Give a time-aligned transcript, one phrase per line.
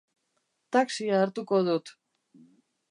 [0.77, 1.95] Taxia hartuko dut.